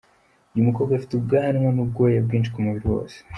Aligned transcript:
Uyu 0.53 0.67
mukobwa 0.67 0.91
afite 0.95 1.13
ubwanwa 1.15 1.69
n'ubwoya 1.73 2.19
bwinshi 2.25 2.49
ku 2.53 2.59
mubiri 2.65 2.87
wose. 2.93 3.15